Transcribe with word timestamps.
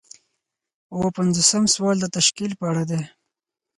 اووه 0.93 1.09
پنځوسم 1.17 1.63
سوال 1.75 1.97
د 2.01 2.05
تشکیل 2.17 2.51
په 2.59 2.63
اړه 2.71 2.83
دی. 2.89 3.01